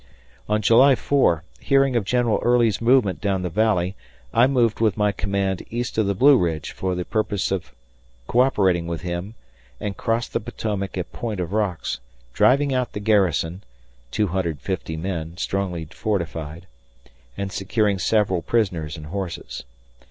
[0.49, 3.95] On July 4, hearing of General Early's movement down the Valley,
[4.33, 7.71] I moved with my command east of the Blue Ridge for the purpose of
[8.27, 9.35] coöperating with him
[9.79, 11.99] and crossed the Potomac at Point of Rocks,
[12.33, 13.63] driving out the garrison
[14.09, 16.65] (250 men, strongly fortified)
[17.37, 19.65] and securing several prisoners and horses.